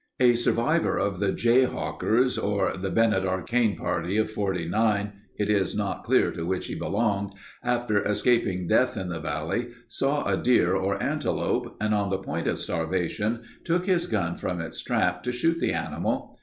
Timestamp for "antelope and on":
11.03-12.09